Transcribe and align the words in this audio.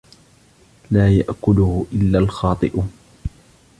لا 0.91 1.09
يَأْكُلُهُ 1.09 1.85
إِلاَّ 1.93 2.19
الْخَاطِؤُونَ 2.19 2.93